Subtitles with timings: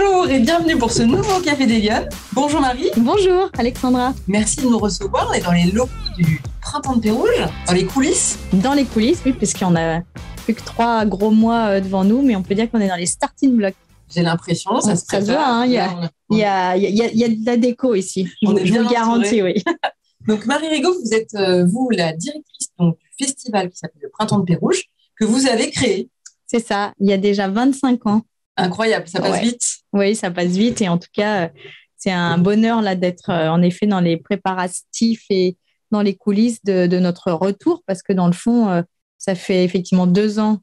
[0.00, 2.08] Bonjour et bienvenue pour ce nouveau Café des Lyonnes.
[2.32, 2.88] Bonjour Marie.
[2.98, 4.14] Bonjour Alexandra.
[4.28, 5.26] Merci de nous recevoir.
[5.28, 8.38] On est dans les locaux du Printemps de Pérouge, dans les coulisses.
[8.52, 10.02] Dans les coulisses, oui, puisqu'on a
[10.44, 12.94] plus que trois gros mois euh, devant nous, mais on peut dire qu'on est dans
[12.96, 13.74] les starting blocks.
[14.14, 17.44] J'ai l'impression, ça, se se voit, hein, il y, a, y, a, y, a, de
[17.46, 18.28] la déco ici.
[18.46, 19.64] On je, est bien vous le garantis, oui.
[20.28, 24.10] Donc Marie Rigaud, vous êtes euh, vous la directrice donc, du festival qui s'appelle le
[24.10, 24.84] Printemps de Pérouge,
[25.18, 26.08] que vous avez créé.
[26.46, 28.22] C'est ça, il y a déjà 25 ans.
[28.56, 29.42] Incroyable, ça passe Ouais.
[29.42, 29.77] vite.
[29.92, 31.50] Oui, ça passe vite et en tout cas,
[31.96, 35.56] c'est un bonheur là d'être euh, en effet dans les préparatifs et
[35.90, 38.82] dans les coulisses de, de notre retour parce que dans le fond, euh,
[39.16, 40.58] ça fait effectivement deux ans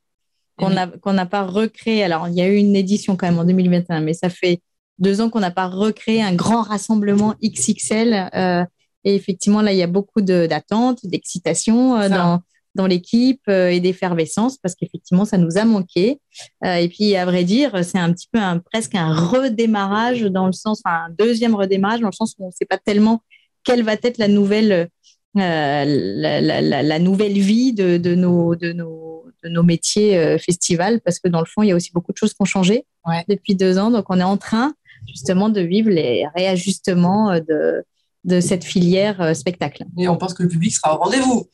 [0.57, 0.77] qu'on Mhm.
[0.77, 2.03] a- qu'on n'a pas recréé.
[2.03, 4.61] Alors, il y a eu une édition quand même en 2021, mais ça fait
[4.99, 8.29] deux ans qu'on n'a pas recréé un grand rassemblement XXL.
[8.33, 8.63] euh,
[9.03, 12.39] et effectivement, là, il y a beaucoup de- d'attentes, d'excitation euh, dans,
[12.75, 16.19] dans l'équipe euh, et d'effervescence parce qu'effectivement, ça nous a manqué.
[16.65, 20.45] Euh, et puis, à vrai dire, c'est un petit peu un, presque un redémarrage dans
[20.45, 23.21] le sens, enfin, un deuxième redémarrage dans le sens où on ne sait pas tellement
[23.63, 24.87] quelle va être la nouvelle, euh,
[25.35, 30.37] la, la- la- la nouvelle vie de, de nos, de, nos, de nos métiers euh,
[30.37, 32.45] festivals parce que dans le fond, il y a aussi beaucoup de choses qui ont
[32.45, 33.23] changé Ouais.
[33.29, 33.91] depuis deux ans.
[33.91, 34.73] Donc, on est en train
[35.07, 37.83] justement de vivre les réajustements de,
[38.23, 39.85] de cette filière euh, spectacle.
[39.97, 41.47] Et on pense que le public sera au rendez-vous.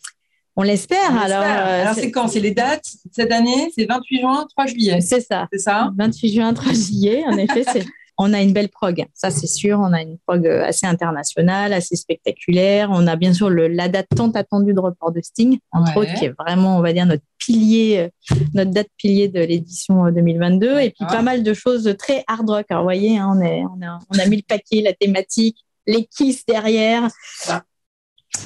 [0.56, 1.18] On l'espère.
[1.18, 2.28] Alors, euh, Alors c'est- quand?
[2.28, 3.72] C'est les dates cette année?
[3.76, 5.00] C'est 28 juin, 3 juillet.
[5.02, 5.48] c'est ça.
[5.52, 5.92] C'est ça?
[5.98, 7.86] 28 juin, 3 juillet, en effet, c'est-
[8.18, 9.80] on a une belle prog, ça c'est sûr.
[9.80, 12.90] On a une prog euh, assez internationale, assez spectaculaire.
[12.92, 16.02] On a bien sûr le, la date tant attendue de report de Sting, entre Ouais.
[16.10, 20.06] autres, qui est vraiment, on va dire, notre pilier, euh, notre date pilier de l'édition
[20.06, 20.82] euh, 2022.
[20.82, 22.66] Et puis pas mal de choses très hard rock.
[22.70, 25.58] Alors, vous voyez, hein, on, est, on, a, on a mis le paquet, la thématique,
[25.88, 27.08] les Kiss derrière.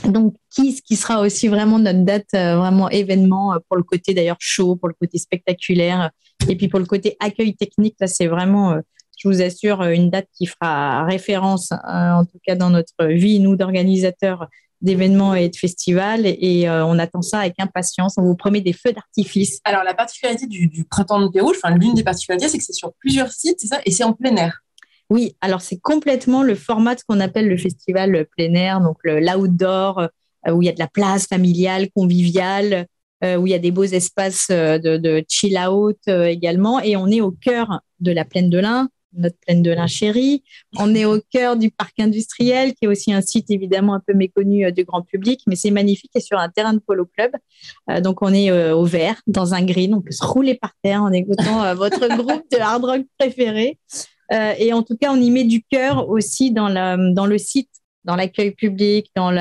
[0.05, 4.13] Donc, Kiss qui sera aussi vraiment notre date, euh, vraiment événement euh, pour le côté
[4.13, 6.11] d'ailleurs chaud, pour le côté spectaculaire.
[6.49, 8.79] Et puis pour le côté accueil technique, là, c'est vraiment, euh,
[9.17, 13.05] je vous assure, euh, une date qui fera référence, euh, en tout cas dans notre
[13.05, 14.47] vie, nous, d'organisateurs
[14.81, 16.25] d'événements et de festivals.
[16.25, 18.15] Et euh, on attend ça avec impatience.
[18.17, 19.59] On vous promet des feux d'artifice.
[19.63, 22.93] Alors, la particularité du, Printemps de Pérouge, enfin, l'une des particularités, c'est que c'est sur
[22.99, 24.61] plusieurs sites, c'est ça Et c'est en plein air.
[25.09, 28.97] Oui, alors c'est complètement le format de ce qu'on appelle le festival plein air, donc
[29.03, 30.09] l'outdoor,
[30.47, 32.87] euh, où il y a de la place familiale, conviviale,
[33.23, 36.79] euh, où il y a des beaux espaces euh, de, chill out également.
[36.79, 40.43] Et on est au cœur de la plaine de l'Ain, notre plaine de l'Ain chérie.
[40.77, 44.13] On est au cœur du parc industriel, qui est aussi un site évidemment un peu
[44.13, 47.31] méconnu du grand public, mais c'est magnifique et sur un terrain de polo club.
[48.03, 51.13] Donc on est au vert, dans un green, on peut se rouler par terre en
[51.13, 53.79] écoutant votre groupe de hard rock préféré.
[54.31, 57.37] Euh, et en tout cas, on y met du cœur aussi dans, la, dans le
[57.37, 57.69] site,
[58.03, 59.31] dans l'accueil public, dans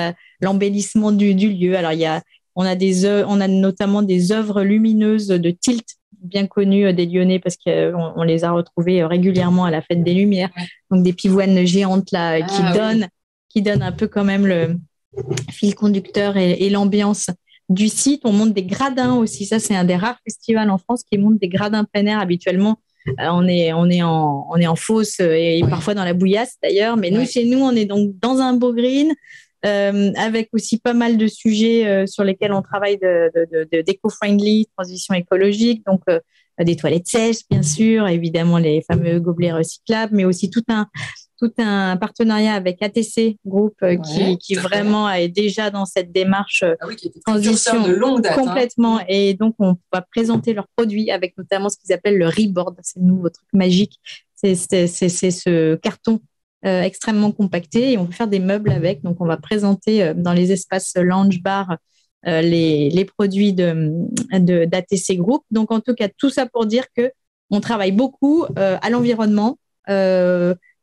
[0.41, 1.77] l'embellissement du, du lieu.
[1.77, 2.22] Alors, il y a,
[2.55, 5.87] on, a des, œuvres- on a notamment des œuvres lumineuses de Tilt,
[6.21, 9.83] bien connues euh, des Lyonnais, parce qu'on on les a retrouvées euh, régulièrement à la
[9.83, 10.50] Fête des Lumières.
[10.91, 12.78] Donc, des pivoines géantes là, euh, qui, Ah, oui.
[12.78, 13.09] donnent,
[13.49, 14.77] qui donnent un peu quand même le
[15.50, 17.31] fil conducteur et, et l'ambiance
[17.69, 18.23] du site.
[18.25, 19.47] On monte des gradins aussi.
[19.47, 22.77] Ça, c'est un des rares festivals en France qui monte des gradins plein air habituellement.
[23.09, 26.15] Euh, on est, on est en, on est en fosse euh, et parfois dans la
[26.15, 26.97] bouillasse d'ailleurs.
[26.97, 29.13] Mais nous, chez nous, on est donc dans un beau green
[29.67, 33.69] euh, avec aussi pas mal de sujets euh, sur lesquels on travaille de, de, de,
[33.73, 35.83] de d'éco-friendly, transition écologique.
[35.87, 36.19] Donc, euh,
[36.61, 40.87] des toilettes sèches, bien sûr, évidemment les fameux gobelets recyclables, mais aussi tout un,
[41.49, 46.62] tout un partenariat avec ATC Group euh, Ouais, qui, vraiment est déjà dans cette démarche
[46.62, 48.38] euh, Ah oui, qui était Transition de longue date.
[48.38, 48.43] hein.
[48.43, 49.00] complètement.
[49.09, 52.77] Et donc, on va présenter leurs produits avec notamment ce qu'ils appellent le Reboard.
[52.82, 54.00] C'est le nouveau truc magique.
[54.34, 56.21] C'est ce carton
[56.66, 59.03] euh, extrêmement compacté et on peut faire des meubles avec.
[59.03, 61.76] Donc, on va présenter euh, dans les espaces lounge bar
[62.26, 63.93] euh, les, les produits de,
[64.32, 65.43] de, d'ATC Group.
[65.50, 67.12] Donc, en tout cas, tout ça pour dire que
[67.50, 69.59] on travaille beaucoup à l'environnement,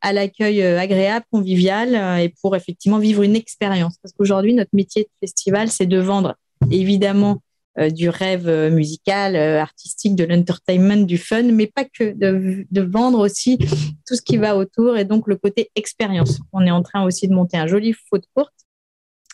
[0.01, 3.97] à l'accueil euh, agréable, convivial euh, et pour effectivement vivre une expérience.
[4.01, 6.35] Parce qu'aujourd'hui, notre métier de festival, c'est de vendre
[6.71, 7.41] évidemment
[7.77, 13.57] euh, du rêve musical, artistique, de l'entertainment, du fun, mais pas que, de, vendre aussi
[13.57, 16.39] tout ce qui va autour et donc le côté expérience.
[16.51, 18.51] On est en train aussi de monter un joli food court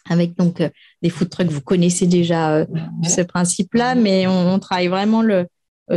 [0.10, 0.64] avec donc
[1.02, 1.50] des food trucks.
[1.50, 2.66] Vous connaissez déjà
[3.04, 5.48] ce principe-là, mais on, on travaille vraiment le,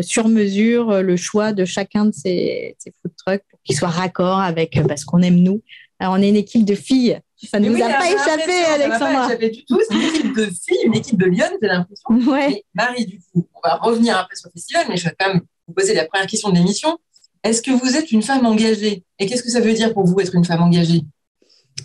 [0.02, 3.88] sur mesure euh, le choix de chacun de ces, ces food trucks pour qu'ils soient
[3.88, 5.62] raccord avec euh, bah, ce qu'on aime nous.
[5.98, 7.18] Alors, on est une équipe de filles.
[7.36, 9.12] Ça ne nous oui, a pas échappé, l'impression, ça Alexandra.
[9.12, 9.80] pas échappé du tout.
[9.88, 12.30] C'est une équipe de filles, une équipe de Lyon, j'ai l'impression.
[12.30, 12.64] Ouais.
[12.74, 15.42] Marie, du coup, on va revenir après sur le festival, mais je vais quand même
[15.66, 16.98] vous poser la première question de l'émission.
[17.42, 19.04] Est-ce que vous êtes une femme engagée?
[19.18, 21.00] Et qu'est-ce que ça veut dire pour vous être une femme engagée?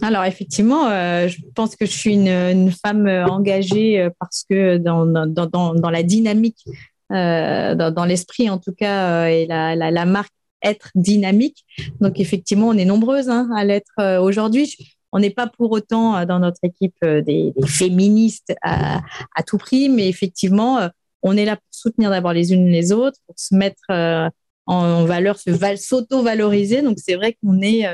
[0.02, 4.44] Alors effectivement, euh, je pense que je suis une, une femme euh, engagée euh, parce
[4.50, 6.72] que dans, dans, dans, dans la dynamique, euh,
[7.10, 11.66] dans, dans l'esprit en tout cas, euh, et la, la, la marque être dynamique.
[12.02, 14.76] Donc effectivement, on est nombreuses hein, à l'être aujourd'hui.
[15.12, 19.02] On n'est pas pour autant dans notre équipe des, féministes à,
[19.46, 20.90] tout prix, mais effectivement,
[21.22, 23.84] on est là pour soutenir d'abord les unes les autres, pour se mettre
[24.66, 26.82] en, valeur, s'auto-valoriser.
[26.82, 27.86] Donc c'est vrai qu'on est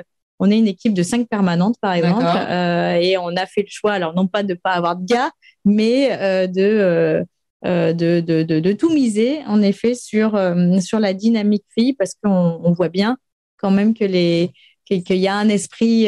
[0.42, 3.70] on est une équipe de cinq permanentes, par exemple, euh, et on a fait le
[3.70, 5.30] choix, alors non pas de ne pas avoir de gars,
[5.66, 7.24] mais euh, euh,
[7.64, 10.40] de, de, de, de, tout miser, en effet, sur,
[10.82, 13.18] sur la dynamique fille, parce qu'on voit bien
[13.58, 14.52] quand même que les
[14.86, 16.08] qu'il y a un esprit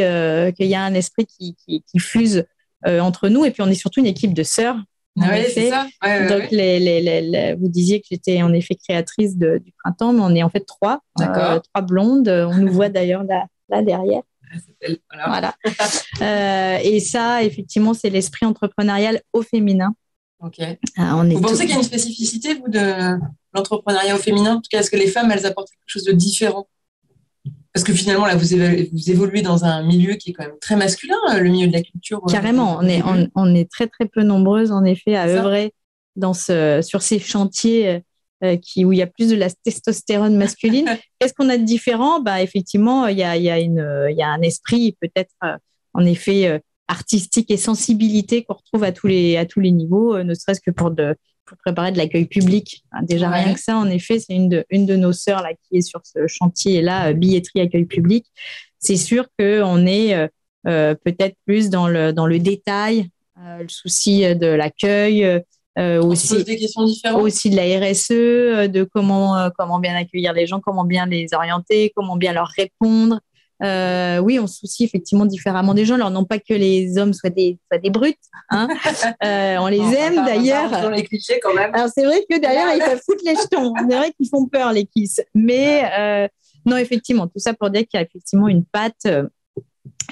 [0.57, 2.45] qu'il y a un esprit qui, qui, fuse
[2.85, 4.77] entre nous, et puis on est surtout une équipe de sœurs.
[5.21, 5.85] Ah oui, c'est ça.
[6.27, 10.43] Donc, Les, les, vous disiez que j'étais en effet créatrice du printemps, mais on est
[10.43, 12.27] en fait trois, trois blondes.
[12.27, 14.23] On nous voit d'ailleurs là, là derrière.
[15.27, 15.55] Voilà.
[16.21, 19.95] Euh, et ça, effectivement, c'est l'esprit entrepreneurial au féminin.
[20.43, 20.59] Ok.
[20.59, 23.17] Euh, vous pensez qu'il y a une spécificité, vous, de
[23.53, 24.55] l'entrepreneuriat au féminin?
[24.55, 26.67] En tout cas, est-ce que les femmes, elles apportent quelque chose de différent?
[27.73, 31.17] Parce que finalement, là, vous, évoluez dans un milieu qui est quand même très masculin,
[31.31, 32.21] euh, le milieu de la culture.
[32.29, 32.77] Carrément.
[32.79, 33.01] On est,
[33.35, 35.73] on, est très, très peu nombreuses, en effet, à œuvrer
[36.15, 38.03] dans ce, sur ces chantiers
[38.43, 40.85] euh, qui, où il y a plus de la testostérone masculine.
[41.19, 42.19] Qu'est-ce qu'on a de différent?
[42.19, 45.31] Bah, Effectivement, il y a, il y, a une, il y a un esprit peut-être
[45.43, 45.55] euh,
[45.93, 50.21] en effet euh, artistique et sensibilité qu'on retrouve à tous les, à tous les niveaux,
[50.21, 51.15] ne serait-ce que pour, de,
[51.45, 52.83] pour préparer de l'accueil public.
[52.91, 55.53] Hein, déjà rien que ça, en effet, c'est une de, une de nos sœurs là,
[55.53, 58.25] qui est sur ce chantier-là, billetterie, accueil public.
[58.79, 60.29] C'est sûr qu'on est
[60.63, 65.41] peut-être plus dans le, dans le détail, le souci de l'accueil,
[65.79, 67.21] euh, aussi, des questions différentes.
[67.23, 71.07] aussi de la RSE, euh, de comment, euh, comment bien accueillir les gens, comment bien
[71.07, 73.19] les orienter, comment bien leur répondre.
[73.63, 75.95] Oui, on se soucie effectivement différemment des gens.
[75.95, 78.17] Alors, non pas que les hommes soient des, soient des brutes,
[78.49, 78.67] hein.
[79.59, 80.89] on les aime d'ailleurs.
[80.91, 81.73] les clichés quand même.
[81.73, 83.73] Alors, c'est vrai que d'ailleurs, ils peuvent foutre les jetons.
[83.89, 85.21] C'est vrai qu'ils font peur, les kiss.
[85.33, 86.29] Mais
[86.65, 89.07] non, effectivement, tout ça pour dire qu'il y a effectivement une patte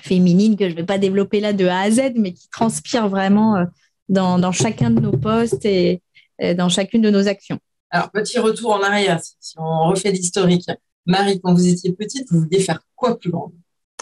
[0.02, 3.08] féminine que je ne vais pas développer là de A à Z, mais qui transpire
[3.08, 3.66] vraiment
[4.10, 6.02] dans, chacun de nos postes et,
[6.56, 7.60] dans chacune de nos actions.
[7.90, 10.66] Alors, petit retour en arrière, si on refait l'historique.
[11.06, 13.52] Marie, quand vous étiez petite, vous vouliez faire quoi plus grand?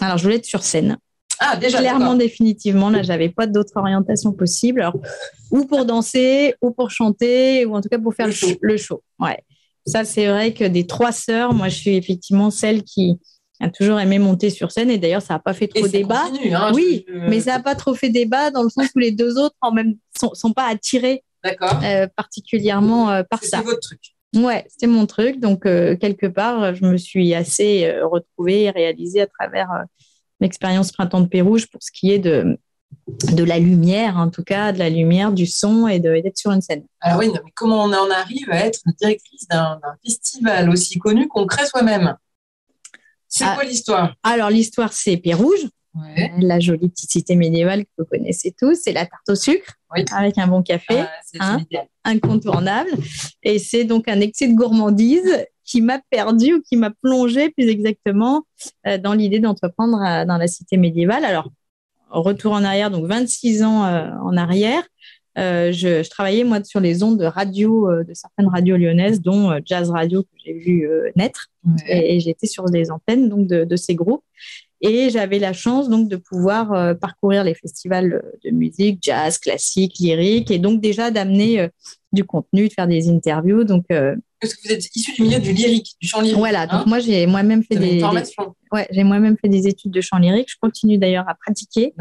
[0.00, 0.98] Alors, je voulais être sur scène.
[1.38, 1.78] Ah, déjà.
[1.78, 4.82] Clairement, définitivement, là, j'avais pas d'autre orientation possible.
[4.82, 4.98] Alors,
[5.50, 8.48] ou pour danser, ou pour chanter, ou en tout cas pour faire le, show.
[8.60, 9.02] Le show.
[9.18, 9.38] Ouais.
[9.86, 13.18] Ça, c'est vrai que des trois sœurs, moi, je suis effectivement celle qui,
[13.60, 16.24] a toujours aimé monter sur scène et d'ailleurs ça n'a pas fait trop débat.
[16.50, 19.38] hein, oui, mais ça n'a pas trop fait débat dans le sens où les deux
[19.38, 23.58] autres en même sont, sont pas attirés euh, particulièrement euh, par ça.
[23.58, 24.00] C'est votre truc.
[24.34, 25.40] Ouais, c'était mon truc.
[25.40, 29.68] Donc euh, quelque part, je me suis assez retrouvée et réalisée à travers
[30.40, 32.58] l'expérience Printemps de Pérouge pour ce qui est de
[33.06, 36.60] de la lumière, en tout cas, de la lumière, du son et d'être sur une
[36.60, 36.84] scène.
[37.00, 41.46] Alors oui, mais comment on en arrive à être directrice d'un festival aussi connu qu'on
[41.46, 42.16] crée soi-même?
[43.28, 43.54] C'est ah.
[43.54, 44.14] quoi l'histoire?
[44.22, 45.66] Alors, l'histoire, c'est Pérouge,
[46.38, 48.78] la jolie petite cité médiévale que vous connaissez tous.
[48.82, 49.74] C'est la tarte au sucre
[50.12, 51.04] avec un bon café,
[51.38, 51.60] ah, hein,
[52.04, 52.90] incontournable.
[53.42, 57.68] Et c'est donc un excès de gourmandise qui m'a perdu ou qui m'a plongé plus
[57.68, 58.44] exactement
[58.86, 61.24] euh, dans l'idée d'entreprendre euh, dans la cité médiévale.
[61.24, 61.50] Alors,
[62.08, 64.82] retour en arrière, donc 26 ans euh, en arrière.
[65.38, 69.50] Euh, je, travaillais moi sur les ondes de radio euh, de certaines radios lyonnaises, dont
[69.50, 71.48] euh, Jazz Radio que j'ai vu naître,
[71.86, 74.24] et, j'étais sur des antennes donc de, ces groupes.
[74.80, 80.50] Et j'avais la chance donc de pouvoir parcourir les festivals de musique, jazz, classique, lyrique,
[80.50, 81.68] et donc déjà d'amener
[82.12, 83.64] du contenu, de faire des interviews.
[83.64, 83.84] Donc
[84.40, 86.38] parce que vous êtes issu du milieu du lyrique, du chant lyrique.
[86.38, 88.02] Voilà, donc hein moi j'ai moi-même fait des,
[88.72, 90.48] ouais, j'ai moi-même fait des études de chant lyrique.
[90.50, 91.94] Je continue d'ailleurs à pratiquer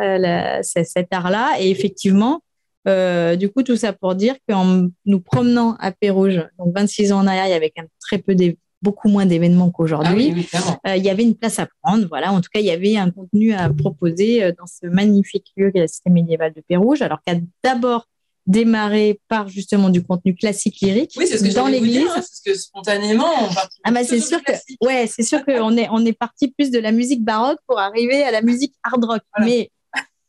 [0.00, 1.56] euh, cet art-là.
[1.58, 2.42] Et effectivement,
[2.86, 7.20] euh, du coup, tout ça pour dire qu'en nous promenant à Pérouge, donc 26 ans
[7.20, 8.34] en arrière, il y avait quand même très peu
[8.82, 10.48] beaucoup moins d'événements qu'aujourd'hui.
[10.52, 12.32] Ah euh, il y avait une place à prendre, voilà.
[12.32, 15.70] En tout cas, il y avait un contenu à proposer euh, dans ce magnifique lieu
[15.70, 18.06] qu'est la cité médiévale de Pérouge, alors qu'à d'abord
[18.46, 22.06] démarré par justement du contenu classique lyrique oui, c'est ce que dans l'église.
[22.08, 23.48] Hein, c'est ce que spontanément on
[23.82, 24.52] Ah bah c'est sûr que
[24.82, 28.22] ouais, c'est sûr qu'on est on est parti plus de la musique baroque pour arriver
[28.22, 29.22] à la musique hard rock.
[29.40, 29.72] Mais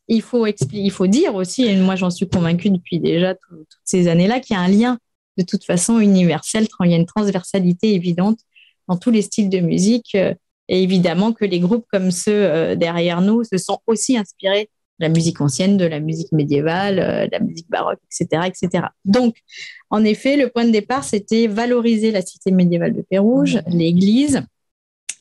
[0.08, 4.08] il faut, il faut dire aussi, et moi j'en suis convaincue depuis déjà toutes ces
[4.08, 4.98] années-là, qu'il y a un lien
[5.38, 8.40] de toute façon universel, il y a une transversalité évidente
[8.88, 10.14] dans tous les styles de musique.
[10.14, 10.34] Euh,
[10.68, 14.68] et évidemment que les groupes comme ceux euh, derrière nous se sont aussi inspirés
[14.98, 18.84] de la musique ancienne, de la musique médiévale, euh, de la musique baroque, etc., etc.
[19.04, 19.36] Donc,
[19.90, 23.78] en effet, le point de départ, c'était valoriser la cité médiévale de Pérouge, mmh.
[23.78, 24.42] l'église.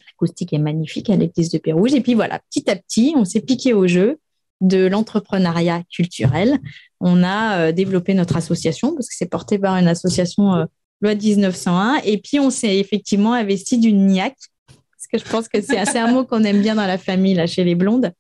[0.08, 1.94] L'acoustique est magnifique à l'église de Pérouge.
[1.94, 4.20] Et puis voilà, petit à petit, on s'est piqué au jeu
[4.62, 6.60] de l'entrepreneuriat culturel.
[7.00, 10.66] On a euh, développé notre association parce que c'est porté par une association euh,
[11.02, 12.02] loi 1901.
[12.06, 14.38] Et puis, on s'est effectivement investi d'une niaque,
[14.68, 17.46] parce que je pense que c'est un mot qu'on aime bien dans la famille, là,
[17.48, 18.12] chez les blondes,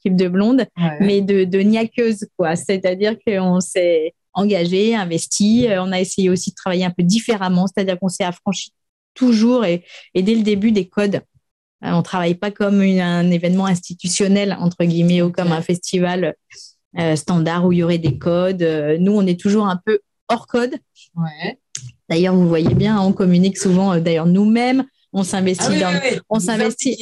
[0.00, 0.66] type de blondes,
[1.00, 2.56] mais de, de niaqueuse, quoi.
[2.56, 5.68] C'est-à-dire qu'on s'est engagé, investi.
[5.68, 8.72] Euh, on a essayé aussi de travailler un peu différemment, c'est-à-dire qu'on s'est affranchi
[9.14, 9.84] toujours et,
[10.14, 11.20] dès le début des codes.
[11.84, 16.34] Euh, on ne travaille pas comme un événement institutionnel, entre guillemets, ou comme un festival
[16.98, 18.62] euh, standard où il y aurait des codes.
[19.00, 20.74] nous, on est toujours un peu hors code.
[22.08, 24.84] D'ailleurs, vous voyez bien, on communique souvent, d'ailleurs, nous-mêmes.
[25.14, 26.96] On s'investit ah dans, on s'investit,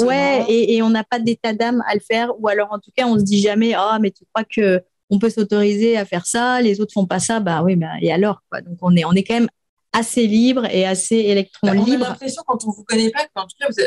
[0.00, 2.92] ouais, et, et on n'a pas d'état d'âme à le faire, ou alors en tout
[2.96, 6.26] cas, on se dit jamais, ah, mais tu crois que on peut s'autoriser à faire
[6.26, 8.60] ça, les autres font pas ça, bah oui, bah, et alors quoi?
[8.60, 9.48] Donc on est, on est quand même
[9.92, 12.02] assez libre et assez électron libre.
[12.02, 13.82] On a l'impression quand on vous connaît pas qu'en tout cas vous,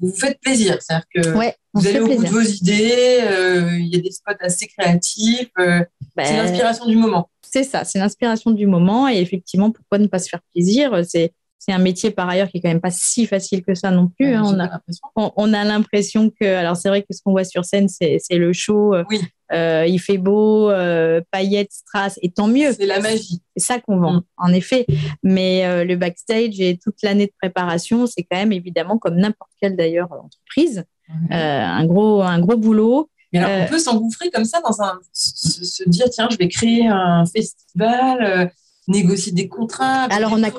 [0.00, 3.96] vous, faites plaisir, c'est-à-dire que vous allez au bout de vos idées, euh, il y
[3.96, 5.80] a des spots assez créatifs, euh,
[6.16, 7.30] c'est ben, l'inspiration du moment.
[7.42, 11.32] C'est ça, c'est l'inspiration du moment et effectivement pourquoi ne pas se faire plaisir, c'est
[11.64, 14.08] c'est un métier par ailleurs qui est quand même pas si facile que ça non
[14.08, 14.34] plus.
[14.34, 14.42] Hein.
[14.44, 17.88] On, a, on, a l'impression que, alors c'est vrai que ce qu'on voit sur scène,
[17.88, 18.94] c'est le show.
[19.08, 19.20] Oui.
[19.52, 22.72] Euh, il fait beau, euh, paillettes, strass, et tant mieux.
[22.72, 23.42] C'est la magie.
[23.56, 24.22] C'est ça qu'on vend, mm.
[24.38, 24.86] en effet.
[25.22, 29.50] Mais euh, le backstage et toute l'année de préparation, c'est quand même évidemment comme n'importe
[29.60, 30.84] quelle d'ailleurs entreprise,
[31.30, 33.10] un gros un gros boulot.
[33.32, 36.86] Mais alors, on peut s'engouffrer comme ça dans un se, dire tiens, je vais créer
[36.86, 38.52] un festival
[38.88, 40.50] négocier des contrats Alors, on a,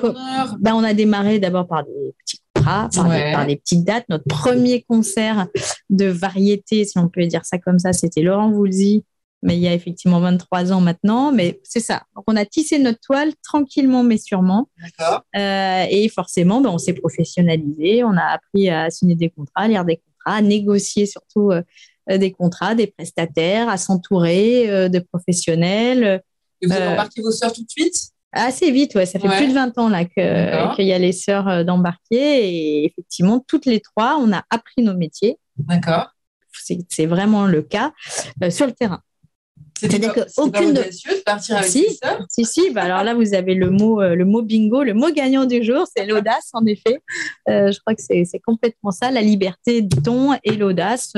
[0.58, 4.06] ben, on a démarré d'abord par des petits contrats, par, des, petites dates.
[4.08, 5.46] Notre premier concert
[5.90, 9.04] de variété, si on peut dire ça comme ça, c'était Laurent Voulzy,
[9.42, 11.32] mais il y a effectivement 23 ans maintenant.
[11.32, 12.02] Mais c'est ça.
[12.14, 14.68] Donc, on a tissé notre toile tranquillement, mais sûrement.
[15.36, 18.02] Euh, et forcément, ben, on s'est professionnalisé.
[18.02, 22.18] On a appris à signer des contrats, à lire des contrats, à négocier surtout euh,
[22.18, 26.22] des contrats, des prestataires, à s'entourer euh, de professionnels.
[26.60, 28.12] Et vous avez embarqué vos soeurs tout de suite?
[28.36, 29.06] Assez vite, ouais.
[29.06, 32.48] Ça fait plus de 20 ans là qu'il y a les sœurs euh, d'embarquer.
[32.48, 35.38] Et effectivement, toutes les trois, on a appris nos métiers.
[35.56, 36.10] D'accord.
[36.52, 37.92] C'est vraiment le cas
[38.42, 39.00] euh, sur le terrain.
[39.78, 40.80] C'est-à-dire qu'aucune de...
[40.80, 41.86] de partir avec si,
[42.30, 42.70] Si, si.
[42.70, 45.62] Bah alors là, vous avez le mot, euh, le mot bingo, le mot gagnant du
[45.62, 47.02] jour, c'est l'audace, en effet.
[47.46, 51.12] je crois que c'est complètement ça, la liberté de ton et l'audace.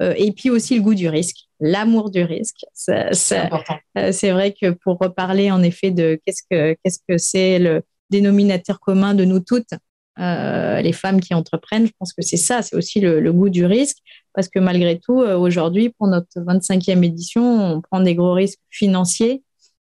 [0.00, 2.64] Et puis aussi le goût du risque l'amour du risque.
[2.90, 7.82] Euh, c'est vrai que pour reparler en effet de qu'est-ce que qu'est-ce que c'est le
[8.10, 9.74] dénominateur commun de nous toutes,
[10.18, 13.66] euh, les femmes qui entreprennent, je pense que c'est ça, c'est aussi le, goût du
[13.66, 13.98] risque,
[14.32, 18.60] parce que malgré tout, euh, aujourd'hui, pour notre 25e édition, on prend des gros risques
[18.70, 19.42] financiers.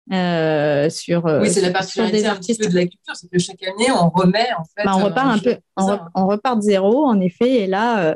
[0.10, 3.92] sur oui c'est la particularité un petit peu de la culture c'est que chaque année
[3.92, 5.56] on remet en fait bah, on repart un peu
[6.16, 8.16] on, repart de zéro en effet et là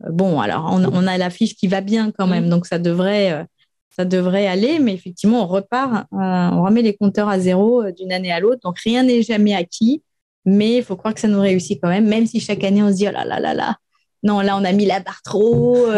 [0.00, 3.44] Bon, alors on, a l'affiche qui va bien quand même, donc ça devrait, euh,
[3.90, 7.90] ça devrait aller, mais effectivement, on repart, euh, on remet les compteurs à zéro euh,
[7.90, 10.02] d'une année à l'autre, donc rien n'est jamais acquis,
[10.44, 12.90] mais il faut croire que ça nous réussit quand même, même si chaque année on
[12.90, 13.76] se dit oh là là là là,
[14.22, 15.88] non, là on a mis la barre trop,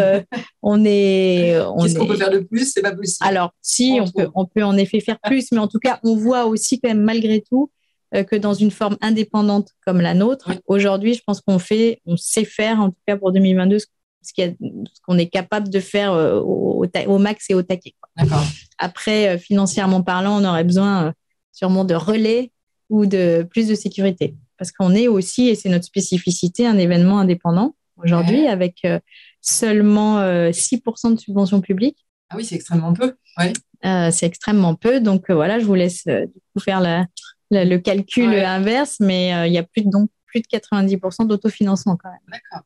[0.63, 1.59] on est.
[1.83, 2.73] Qu'est-ce qu'on peut faire de plus?
[2.73, 3.29] C'est pas possible.
[3.29, 6.17] Alors, si, on peut, on peut en effet faire plus, mais en tout cas, on
[6.17, 7.71] voit aussi quand même malgré tout
[8.13, 12.45] que dans une forme indépendante comme la nôtre, aujourd'hui, je pense qu'on fait, on sait
[12.45, 13.79] faire, en tout cas pour 2022,
[14.23, 14.33] ce
[15.07, 17.95] qu'on est capable de faire euh, au, max et au taquet.
[18.79, 21.13] Après, euh, financièrement parlant, on aurait besoin euh,
[21.53, 22.53] sûrement de relais
[22.89, 24.35] ou de plus de sécurité.
[24.59, 28.87] Parce qu'on est aussi, et c'est notre spécificité, un événement indépendant aujourd'hui avec
[29.41, 32.07] seulement 6% de subventions publiques.
[32.29, 33.15] Ah oui, c'est extrêmement peu.
[33.83, 35.01] c'est extrêmement peu.
[35.01, 37.07] Donc voilà, je vous laisse du coup faire la,
[37.51, 41.97] le calcul inverse, mais euh, il y a plus de, donc, plus de 90% d'autofinancement
[41.97, 42.21] quand même.
[42.29, 42.65] D'accord,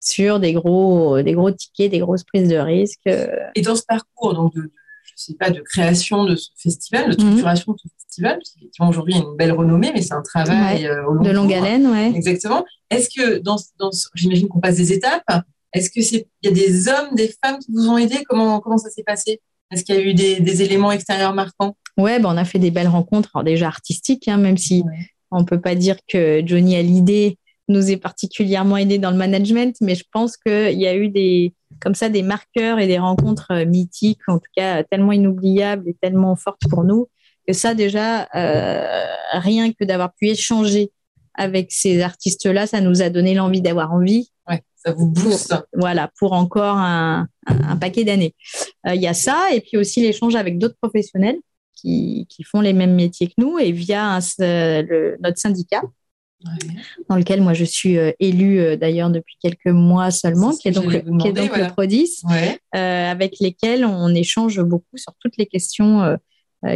[0.00, 3.00] Sur des gros, des gros tickets, des grosses prises de risques.
[3.06, 3.26] Euh.
[3.54, 4.72] Et dans ce parcours donc de,
[5.04, 7.28] je sais pas, de création de ce festival, de mhm.
[7.28, 10.14] structuration de ce festival, parce qu'effectivement aujourd'hui il y a une belle renommée, mais c'est
[10.14, 12.12] un travail euh, de longue haleine, ouais.
[12.14, 12.64] Exactement.
[12.90, 15.24] Est-ce que dans, dans j'imagine qu'on passe des étapes,
[15.72, 18.60] est-ce que c'est, il y a des hommes, des femmes qui vous ont aidé Comment,
[18.60, 19.42] comment ça s'est passé?
[19.72, 22.58] Est-ce qu'il y a eu des, des éléments extérieurs marquants Ouais, ben, on a fait
[22.58, 24.84] des belles rencontres, alors déjà artistiques, hein, même si
[25.30, 29.76] on ne peut pas dire que Johnny Hallyday nous ait particulièrement aidé dans le management,
[29.80, 33.50] mais je pense qu'il y a eu des, comme ça, des marqueurs et des rencontres
[33.50, 37.08] euh, mythiques, en tout cas tellement inoubliables et tellement fortes pour nous,
[37.46, 40.90] que ça déjà, euh, rien que d'avoir pu échanger
[41.34, 44.30] avec ces artistes-là, ça nous a donné l'envie d'avoir envie.
[44.86, 45.54] Ça vous booste.
[45.74, 47.26] voilà, pour encore un,
[47.80, 48.34] paquet d'années.
[48.86, 51.38] Euh, il y a ça, et puis aussi l'échange avec d'autres professionnels
[51.74, 55.82] qui, font les mêmes métiers que nous et via notre syndicat.
[57.08, 60.72] dans lequel moi je suis euh, élue euh, d'ailleurs depuis quelques mois seulement, qui est
[60.72, 62.22] donc, qui est donc le PRODIS,
[62.74, 66.16] euh, avec lesquels on échange beaucoup sur toutes les questions euh,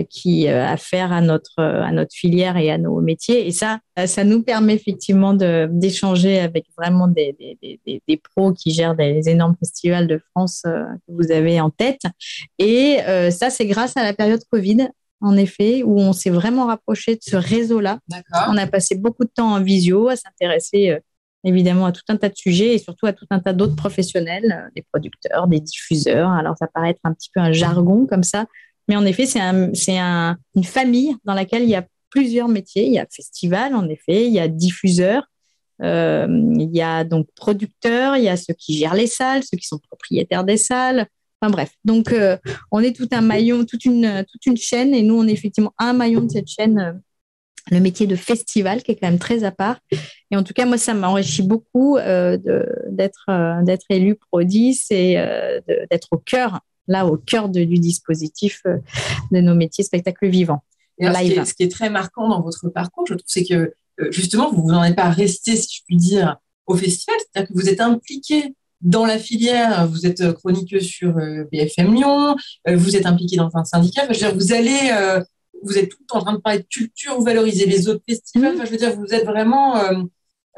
[0.09, 3.47] qui a affaire à notre, à notre filière et à nos métiers.
[3.47, 8.71] Et ça, ça nous permet effectivement d'échanger avec vraiment des, des, des, des, pros qui
[8.71, 12.03] gèrent des énormes festivals de France que vous avez en tête.
[12.59, 12.99] Et
[13.31, 14.89] ça, c'est grâce à la période Covid
[15.23, 17.99] en effet, où on s'est vraiment rapproché de ce réseau-là.
[18.49, 20.99] On a passé beaucoup de temps en visio à s'intéresser
[21.45, 24.53] évidemment à tout un tas de sujets et surtout à tout un tas d'autres professionnels,
[24.53, 26.31] euh, des producteurs, des diffuseurs.
[26.31, 28.47] Alors ça paraît être un petit peu un jargon comme ça,
[28.91, 32.87] mais en effet, c'est un, un, une famille dans laquelle il y a plusieurs métiers.
[32.87, 35.23] Il y a festival, en effet, il y a diffuseurs,
[35.81, 36.27] euh,
[36.59, 39.69] il y a donc producteurs, il y a ceux qui gèrent les salles, ceux qui
[39.69, 41.07] sont propriétaires des salles.
[41.41, 42.37] Enfin bref, donc euh,
[42.73, 44.25] on est tout un maillon, toute une,
[44.57, 47.01] chaîne, et nous on est effectivement un maillon de cette chaîne
[47.71, 49.79] le métier de festival qui est quand même très à part.
[50.31, 52.37] Et en tout cas, moi, ça m'enrichit beaucoup euh,
[52.89, 58.63] d'être euh, élu Prodis et euh, d'être au cœur, là, au cœur du dispositif
[59.31, 60.63] de nos métiers spectacle vivant.
[61.01, 63.75] ce, qui est, très marquant dans votre parcours, je trouve, c'est que
[64.11, 67.69] justement, vous n'en êtes pas resté, si je puis dire, au festival, c'est-à-dire que vous
[67.69, 71.15] êtes impliqué dans la filière, vous êtes chroniqueux sur
[71.53, 75.21] BFM Lyon, vous êtes impliqué dans un syndicat, je veux dire, vous allez
[75.63, 78.03] vous êtes tout le temps en train de parler de culture, vous valorisez les autres
[78.09, 78.55] festivals.
[78.55, 80.03] Enfin, je veux dire, vous êtes vraiment, euh,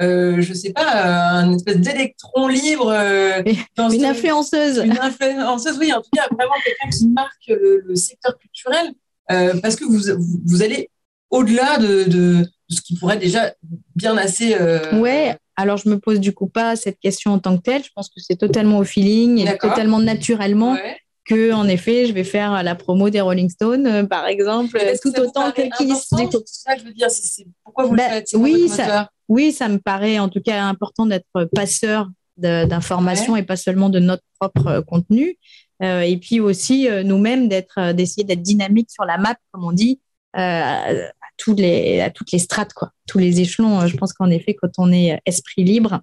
[0.02, 2.88] euh, je sais pas, euh, un espèce d'électron libre.
[2.88, 3.42] Euh,
[3.78, 4.82] une influenceuse.
[4.84, 8.92] Une influenceuse, oui, en tout cas, vraiment quelqu'un qui marque le, secteur culturel
[9.30, 10.00] euh, parce que vous,
[10.46, 10.90] vous, allez
[11.30, 13.54] au-delà de, de, ce qui pourrait déjà
[13.94, 14.56] bien assez.
[14.94, 15.36] Ouais.
[15.56, 17.84] Alors, je me pose du coup pas cette question en tant que telle.
[17.84, 20.72] Je pense que c'est totalement au feeling et totalement naturellement.
[20.72, 24.78] Ouais que en effet je vais faire la promo des Rolling Stones euh, par exemple
[25.00, 26.08] tout autant que Kiss
[26.44, 27.08] ça je veux dire
[27.64, 31.06] pourquoi vous le bah, faites oui ça oui ça me paraît en tout cas important
[31.06, 35.36] d'être passeur d'informations et pas seulement de notre propre euh, contenu.
[35.82, 40.00] Euh, et puis aussi nous-mêmes d'être d'essayer d'être dynamique sur la map comme on dit
[40.32, 40.86] à,
[41.36, 42.90] tous les, à toutes les strates quoi.
[43.06, 46.00] Tous les échelons je pense qu'en effet quand on est esprit libre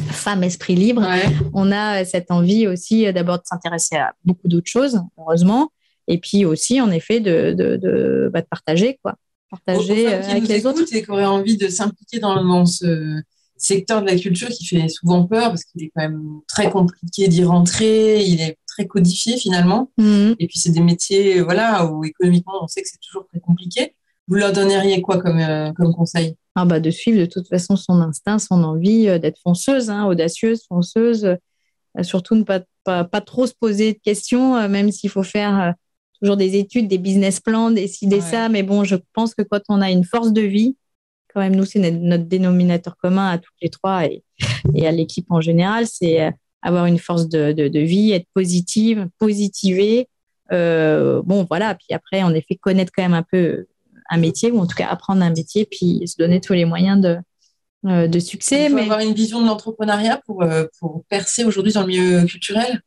[0.00, 1.06] femme esprit libre,
[1.52, 5.70] on a cette envie aussi euh, d'abord de s'intéresser à beaucoup d'autres choses, heureusement,
[6.08, 9.14] et puis aussi en effet de, de, de, bah, partager quoi,
[9.50, 10.82] partager euh, avec les autres.
[10.92, 13.20] Et qui aurait envie de s'impliquer dans, ce
[13.56, 17.28] secteur de la culture qui fait souvent peur parce qu'il est quand même très compliqué
[17.28, 20.34] d'y rentrer, il est très codifié finalement, mhm.
[20.38, 23.94] et puis c'est des métiers voilà où économiquement on sait que c'est toujours très compliqué.
[24.28, 26.36] Vous leur donneriez quoi comme, euh, comme conseil?
[26.54, 30.06] Ah bah de suivre de toute façon son instinct, son envie euh, d'être fonceuse, hein,
[30.06, 31.24] audacieuse, fonceuse.
[31.24, 35.74] Euh, surtout ne pas, pas, trop se poser de questions, même s'il faut faire
[36.18, 38.48] toujours des études, des business plans, décider ça.
[38.48, 40.74] Mais bon, je pense que quand on a une force de vie,
[41.28, 44.24] quand même, nous, c'est notre dénominateur commun à toutes les trois et,
[44.74, 49.08] et à l'équipe en général, c'est avoir une force de, de, de, vie, être positive,
[49.18, 50.08] positiver.
[50.52, 51.74] Euh, bon, voilà.
[51.74, 53.66] Puis après, en effet, connaître quand même un peu
[54.10, 57.00] un métier, ou en tout cas apprendre un métier, puis se donner tous les moyens
[57.00, 57.18] de,
[57.86, 58.66] euh, de succès.
[58.66, 58.82] Il faut mais...
[58.82, 62.80] avoir une vision de l'entrepreneuriat pour, euh, pour percer aujourd'hui dans le milieu culturel?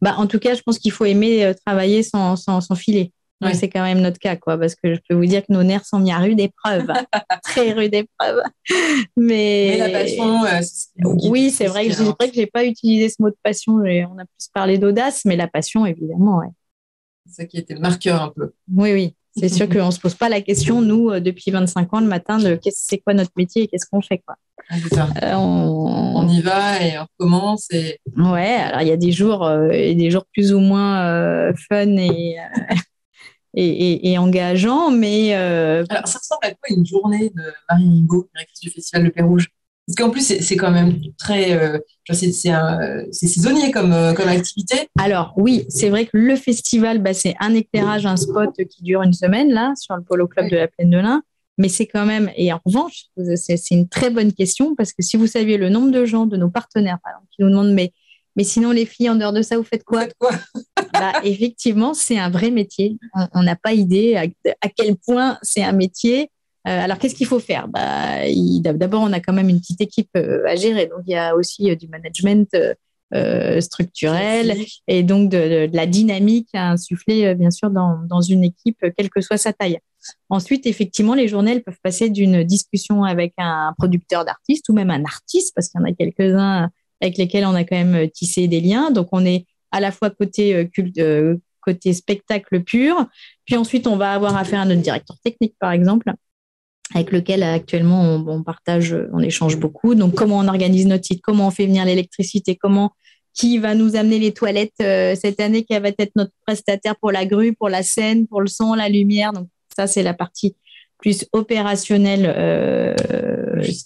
[0.00, 3.12] Bah, En tout cas, je pense qu'il faut aimer euh, travailler sans, sans, sans filer.
[3.54, 5.86] C'est quand même notre cas, quoi, parce que je peux vous dire que nos nerfs
[5.86, 6.86] sont mis à rude épreuve,
[7.42, 8.42] très rude épreuve.
[9.16, 10.42] Mais, la passion,
[11.24, 13.76] oui, c'est vrai, que c'est vrai que j'ai pas utilisé ce mot de passion.
[13.78, 16.48] On a plus parlé d'audace, mais la passion, évidemment, ouais.
[17.24, 18.52] C'est ça qui était marqueur un peu.
[18.70, 19.14] Oui, oui.
[19.36, 22.06] C'est sûr qu'on ne se pose pas la question, nous, euh, depuis 25 ans, le
[22.06, 24.22] matin, de c'est quoi notre métier et qu'est-ce qu'on fait.
[24.26, 24.36] Quoi.
[25.22, 26.28] Euh, on...
[26.28, 27.68] y va et on recommence.
[27.70, 27.98] Et...
[28.16, 32.36] Ouais, alors il y a des jours, euh, des jours plus ou moins fun et,
[33.54, 35.34] et, et, engageants, mais.
[35.34, 39.48] Alors, ça ressemble à quoi une journée de Marie Mingo, directrice du Festival de Pérouge
[39.90, 41.52] parce qu'en plus, c'est quand même très.
[41.52, 41.78] Euh,
[42.12, 42.30] c'est
[43.10, 44.88] saisonnier comme, euh, comme activité.
[45.00, 49.02] Alors, oui, c'est vrai que le festival, bah, c'est un éclairage, un spot qui dure
[49.02, 51.22] une semaine, là, sur le Polo Club de la Plaine de l'Ain.
[51.58, 52.30] Mais c'est quand même.
[52.36, 55.90] Et en revanche, c'est une très bonne question parce que si vous saviez le nombre
[55.90, 57.92] de gens, de nos partenaires, par exemple, qui nous demandent mais,
[58.36, 60.30] mais sinon, les filles, en dehors de ça, vous faites quoi, quoi?
[60.92, 62.96] Bah, Effectivement, c'est un vrai métier.
[63.34, 66.30] On n'a pas idée à quel point c'est un métier.
[66.68, 67.68] Euh, alors, qu'est-ce qu'il faut faire?
[67.68, 68.18] Bah,
[68.74, 70.86] D'abord, on a quand même une petite équipe euh, à gérer.
[70.86, 72.48] Donc, il y a aussi euh, du management
[73.58, 79.20] structurel et donc de, la dynamique à insuffler, bien sûr, dans, une équipe, quelle que
[79.20, 79.80] soit sa taille.
[80.28, 84.92] Ensuite, effectivement, les journées elles peuvent passer d'une discussion avec un producteur d'artistes ou même
[84.92, 86.70] un artiste, parce qu'il y en a quelques-uns
[87.00, 88.92] avec lesquels on a quand même tissé des liens.
[88.92, 91.00] Donc, on est à la fois côté culte,
[91.62, 93.08] côté spectacle pur,
[93.44, 96.12] puis ensuite, on va avoir affaire à notre directeur technique, par exemple,
[96.94, 99.94] avec lequel actuellement on, partage, on échange beaucoup.
[99.94, 102.92] Donc, comment on organise notre site, comment on fait venir l'électricité, comment
[103.32, 107.26] qui va nous amener les toilettes cette année, qui va être notre prestataire pour la
[107.26, 109.32] grue, pour la scène, pour le son, la lumière?
[109.32, 110.56] Donc ça, c'est la partie
[110.98, 112.26] plus opérationnelle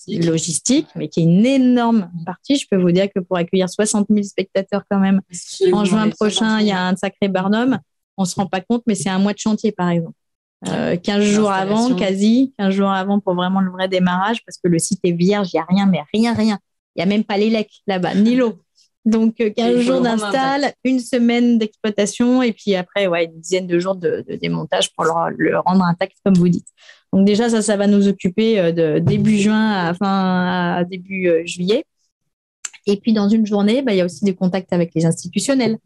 [0.08, 0.86] logistique.
[0.96, 2.56] mais qui est une énorme partie.
[2.56, 5.20] Je peux vous dire que pour accueillir 60 000 spectateurs quand même,
[5.72, 7.78] en juin prochain, il y a un sacré barnum.
[8.16, 10.16] On ne se rend pas compte, mais c'est un mois de chantier, par exemple.
[10.64, 14.68] 15 euh, jours avant, quasi, 15 jours avant pour vraiment le vrai démarrage, parce que
[14.68, 16.58] le site est vierge, il n'y a rien, mais rien, rien.
[16.94, 18.58] Il n'y a même pas les lecs là-bas, ni l'eau.
[19.04, 23.78] Donc, 15 euh, jours d'install, une semaine d'exploitation, et puis après, ouais, une dizaine de
[23.78, 26.68] jours de, démontage pour le, rendre intact, comme vous dites.
[27.12, 31.46] Donc, déjà, ça, ça va nous occuper euh, de début juin à, fin, à début
[31.46, 31.84] juillet.
[32.86, 35.78] Et puis, dans une journée, bah, il y a aussi des contacts avec les institutionnels.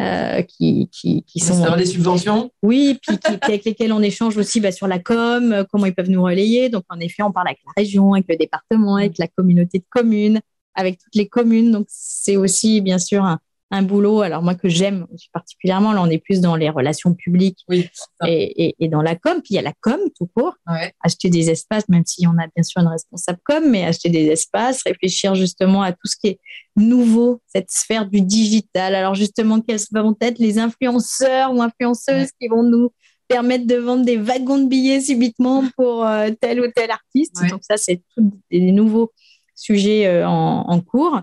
[0.00, 1.76] Euh, qui, qui, qui sont.
[1.76, 5.84] des subventions Oui, puis avec lesquels on échange aussi bah, sur la com, euh, comment
[5.84, 6.70] ils peuvent nous relayer.
[6.70, 9.84] Donc, en effet, on parle avec la région, avec le département, avec la communauté de
[9.90, 10.40] communes,
[10.74, 11.70] avec toutes les communes.
[11.70, 13.40] Donc, c'est aussi, bien sûr, un,
[13.72, 17.64] un boulot, alors moi que j'aime particulièrement, là on est plus dans les relations publiques
[17.68, 20.54] et, dans la com, puis il y a la com tout court,
[21.00, 24.26] acheter des espaces, même si on a bien sûr une responsable com, mais acheter des
[24.26, 26.40] espaces, réfléchir justement à tout ce qui est
[26.76, 28.94] nouveau, cette sphère du digital.
[28.94, 32.90] Alors justement, quels vont être les influenceurs ou influenceuses qui vont nous
[33.28, 37.36] permettre de vendre des wagons de billets subitement pour euh, tel ou tel artiste?
[37.48, 39.12] Donc ça, c'est tous des nouveaux
[39.54, 41.20] sujets euh, en cours.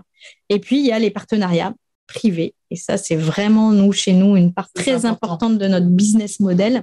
[0.48, 1.74] Et puis, il y a les partenariats
[2.08, 2.54] privé.
[2.70, 6.82] Et ça, c'est vraiment, nous, chez nous, une part très importante de notre business model.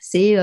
[0.00, 0.36] C'est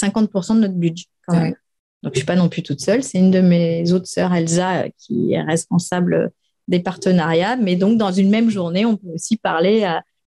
[0.00, 1.54] 50% euh, de notre budget, quand même.
[2.02, 3.02] Donc, je ne suis pas non plus toute seule.
[3.02, 6.30] C'est une de mes autres sœurs, Elsa, qui est responsable
[6.66, 7.56] des partenariats.
[7.56, 9.86] Mais donc, dans une même journée, on peut aussi parler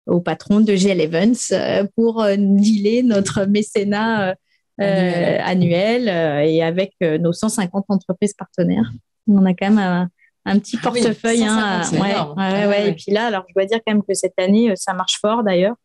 [0.06, 4.34] au patron de GL Evans euh, pour euh, dealer notre mécénat
[4.78, 6.08] annuel,
[6.48, 8.90] et avec nos 150 entreprises partenaires.
[9.28, 10.08] On a quand même
[10.50, 11.44] un petit ah portefeuille.
[11.44, 14.70] hein, ouais, ouais, Et puis là, alors je dois dire quand même que cette année,
[14.70, 15.76] euh, ça marche fort d'ailleurs.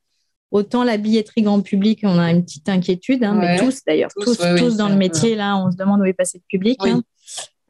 [0.51, 4.37] Autant la billetterie grand public, on a une petite inquiétude, hein, mais tous d'ailleurs, tous,
[4.57, 6.79] tous, dans le métier, là, on se demande où est passé le public.
[6.85, 7.01] Hein.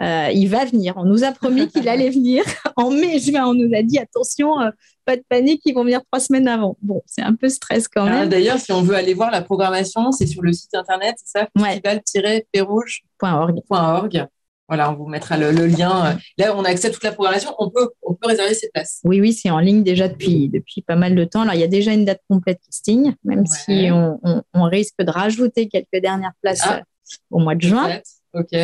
[0.02, 0.94] Euh, il va venir.
[0.98, 2.44] On nous a promis qu'il allait venir.
[2.78, 4.70] En mai, juin, on nous a dit attention, euh,
[5.06, 6.76] pas de panique, ils vont venir trois semaines avant.
[6.82, 8.28] Bon, c'est un peu stress quand ah, même.
[8.28, 11.48] D'ailleurs, si on veut aller voir la programmation, c'est sur le site internet, c'est ça,
[11.58, 14.28] festival-pérouge.org.
[14.68, 16.18] Voilà, on vous mettra le, lien.
[16.38, 17.54] Là, on a accès à toute la programmation.
[17.60, 19.00] On peut, on peut réserver ses places.
[19.04, 21.42] Oui, oui, c'est en ligne déjà depuis, depuis pas mal de temps.
[21.42, 25.12] Alors, il y a déjà une date complète qui signe, même si on, risque de
[25.12, 26.78] rajouter quelques dernières places ah.
[26.78, 26.82] euh,
[27.30, 28.00] au mois de juin.
[28.34, 28.58] OK.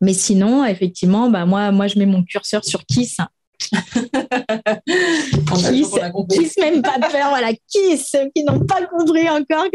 [0.00, 3.16] Mais sinon, effectivement, bah, moi, moi, je mets mon curseur sur Kiss.
[5.70, 5.94] Kiss,
[6.30, 9.66] Kiss, même pas de faire, voilà, Kiss, qui n'ont pas compris encore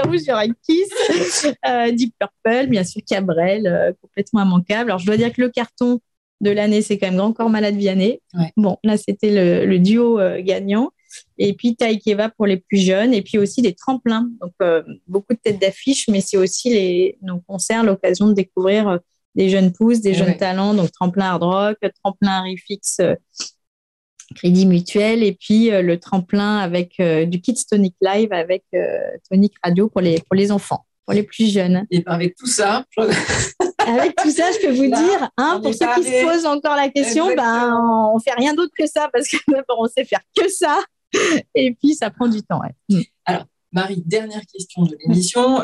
[0.00, 4.90] rouge sur un Kiss, euh, Deep Purple, bien sûr Cabrel, euh, complètement immanquable.
[4.90, 6.00] Alors je dois dire que le carton
[6.40, 8.20] de l'année, c'est quand même Grand Corps Malade Vianney.
[8.56, 10.90] Bon, là c'était le, duo euh, gagnant.
[11.36, 14.30] Et puis Taïkeva pour les plus jeunes, et puis aussi des tremplins.
[14.40, 14.52] Donc
[15.06, 18.98] beaucoup de têtes d'affiche, mais c'est aussi les, nos concerts l'occasion de découvrir
[19.34, 23.00] des jeunes pousses, des jeunes talents, donc tremplin hard rock, tremplin Rifix
[24.32, 28.98] Crédit Mutuel et puis euh, le tremplin avec euh, du Kids Tonic Live avec euh,
[29.30, 31.86] Tonic Radio pour les, pour les enfants, pour les plus jeunes.
[31.90, 35.86] Et ben, avec tout ça, avec tout ça, je peux vous dire, hein, pour ceux
[35.96, 39.86] qui se posent encore la question, ben, on fait rien d'autre que ça parce qu'on
[39.96, 40.80] sait faire que ça.
[41.54, 42.60] Et puis, ça prend du temps.
[42.88, 43.00] Mm.
[43.26, 45.60] Alors, Marie, dernière question de l'émission.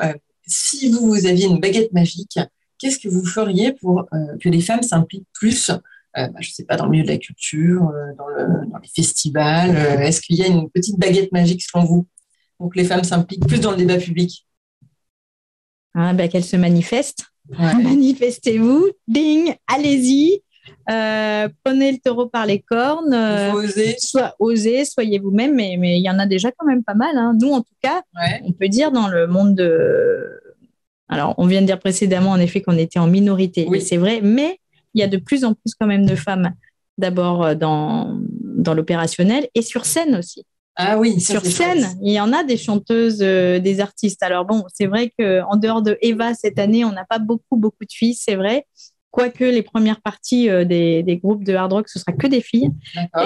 [0.46, 2.38] si vous, vous aviez une baguette magique,
[2.78, 4.08] qu'est-ce que vous feriez pour
[4.40, 5.70] que les femmes s'impliquent plus
[6.16, 8.88] euh, bah, je ne sais pas, dans le milieu de la culture, euh, dans, les
[8.88, 12.06] festivals euh, Est-ce qu'il y a une petite baguette magique selon vous
[12.56, 14.46] pour que les femmes s'impliquent plus dans le débat public?
[15.94, 17.24] Ah, bah, Qu'elles se manifestent.
[17.58, 20.42] Manifestez-vous, ding, allez-y.
[20.86, 23.14] prenez le taureau par les cornes.
[23.54, 23.96] oser.
[23.98, 27.16] Soit osez, soyez vous-même, mais, mais il y en a déjà quand même pas mal.
[27.16, 27.34] Hein.
[27.40, 28.02] Nous, en tout cas,
[28.44, 30.40] on peut dire dans le monde de.
[31.08, 33.66] Alors, on vient de dire précédemment, en effet, qu'on était en minorité.
[33.68, 33.80] Oui.
[33.80, 34.60] C'est vrai, mais
[34.94, 36.52] il y a de plus en plus quand même de femmes,
[36.98, 40.44] d'abord euh, dans, dans l'opérationnel et sur scène aussi.
[40.80, 44.22] Ah oui, sur scène, il y en a des chanteuses, euh, des artistes.
[44.22, 47.84] Alors bon, c'est vrai qu'en dehors de Eva cette année, on n'a pas beaucoup, beaucoup
[47.84, 48.64] de filles, c'est vrai.
[49.10, 52.40] Quoique les premières parties euh, des, des, groupes de hard rock, ce sera que des
[52.40, 52.70] filles.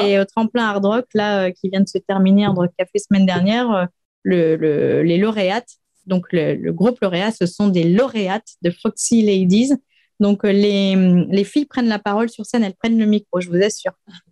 [0.02, 3.26] Et au tremplin hard rock, là, qui vient de se terminer, Hard Rock Café semaine
[3.26, 3.88] dernière,
[4.22, 9.22] le, le, les lauréates, donc le, le, groupe lauréat, ce sont des lauréates de Foxy
[9.22, 9.72] Ladies
[10.22, 10.94] donc, euh, les,
[11.28, 13.90] les, filles prennent la parole sur scène, elles prennent le micro, je vous assure.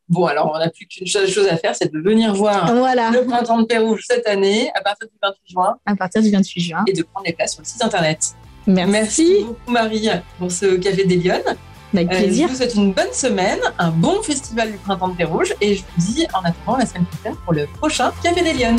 [0.09, 3.61] Bon, alors, on n'a plus qu'une chose à faire, c'est de venir voir le printemps
[3.61, 5.79] de Pérouge cette année, à partir du 28 juin.
[5.85, 6.85] À partir du 28 juin.
[6.87, 8.21] Et de prendre les places sur le site internet.
[8.69, 8.93] Merci.
[8.93, 11.57] Merci beaucoup, Marie, pour ce Café des Lyonnes.
[11.93, 12.47] Avec plaisir.
[12.47, 15.75] je vous souhaite une bonne semaine, un bon festival du Printemps de Thé Rouge et
[15.75, 18.79] je vous dis en attendant la semaine prochaine pour le prochain Café des Lyonnes.